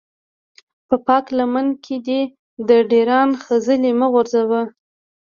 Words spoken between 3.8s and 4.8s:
مه غورځوه.